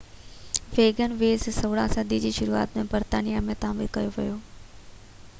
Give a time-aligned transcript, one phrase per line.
[0.77, 4.41] wagon ويز 16 صدي جي شروعات ۾ برطانيا ۾ تعمير ڪيو ويو